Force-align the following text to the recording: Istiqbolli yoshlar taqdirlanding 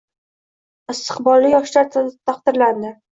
Istiqbolli 0.93 1.51
yoshlar 1.51 1.91
taqdirlanding 2.31 2.97